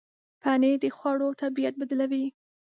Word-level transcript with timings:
پنېر 0.41 0.75
د 0.83 0.85
خوړو 0.97 1.29
طبعیت 1.41 1.73
بدلوي. 1.81 2.25